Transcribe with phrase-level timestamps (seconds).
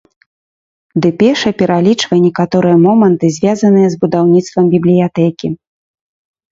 [1.05, 5.47] Дэпеша пералічвае некаторыя моманты, звязаныя з будаўніцтвам бібліятэкі.